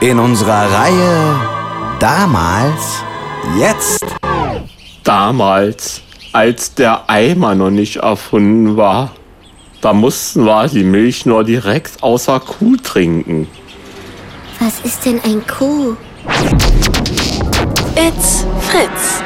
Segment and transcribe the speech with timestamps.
[0.00, 1.58] in unserer Reihe
[1.98, 3.02] Damals,
[3.58, 4.06] jetzt.
[5.02, 6.00] Damals,
[6.32, 9.10] als der Eimer noch nicht erfunden war,
[9.80, 13.48] da mussten wir die Milch nur direkt außer Kuh trinken.
[14.60, 15.96] Was ist denn ein Kuh?
[17.96, 19.20] It's Fritz.